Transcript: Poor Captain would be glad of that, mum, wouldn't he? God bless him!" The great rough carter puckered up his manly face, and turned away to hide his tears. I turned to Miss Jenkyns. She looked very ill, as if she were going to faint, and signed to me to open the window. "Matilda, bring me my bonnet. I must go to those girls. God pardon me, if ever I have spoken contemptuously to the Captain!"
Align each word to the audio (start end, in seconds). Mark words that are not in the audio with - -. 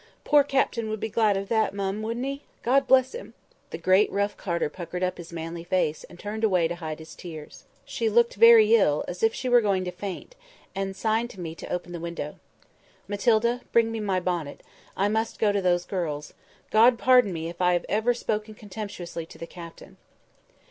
Poor 0.23 0.43
Captain 0.43 0.89
would 0.89 0.99
be 0.99 1.09
glad 1.11 1.37
of 1.37 1.47
that, 1.47 1.75
mum, 1.75 2.01
wouldn't 2.01 2.25
he? 2.25 2.41
God 2.63 2.87
bless 2.87 3.11
him!" 3.13 3.35
The 3.69 3.77
great 3.77 4.11
rough 4.11 4.35
carter 4.35 4.67
puckered 4.67 5.03
up 5.03 5.19
his 5.19 5.31
manly 5.31 5.63
face, 5.63 6.05
and 6.05 6.17
turned 6.19 6.43
away 6.43 6.67
to 6.67 6.73
hide 6.73 6.97
his 6.97 7.13
tears. 7.13 7.35
I 7.35 7.35
turned 7.35 7.49
to 7.51 7.51
Miss 7.51 7.59
Jenkyns. 7.59 7.97
She 7.97 8.09
looked 8.09 8.33
very 8.33 8.75
ill, 8.75 9.05
as 9.07 9.21
if 9.21 9.35
she 9.35 9.47
were 9.47 9.61
going 9.61 9.85
to 9.85 9.91
faint, 9.91 10.35
and 10.73 10.95
signed 10.95 11.29
to 11.29 11.39
me 11.39 11.53
to 11.53 11.71
open 11.71 11.91
the 11.91 11.99
window. 11.99 12.39
"Matilda, 13.07 13.61
bring 13.71 13.91
me 13.91 13.99
my 13.99 14.19
bonnet. 14.19 14.63
I 14.97 15.07
must 15.07 15.37
go 15.37 15.51
to 15.51 15.61
those 15.61 15.85
girls. 15.85 16.33
God 16.71 16.97
pardon 16.97 17.31
me, 17.31 17.47
if 17.47 17.61
ever 17.61 17.61
I 17.61 17.73
have 18.13 18.17
spoken 18.17 18.55
contemptuously 18.55 19.27
to 19.27 19.37
the 19.37 19.45
Captain!" 19.45 19.97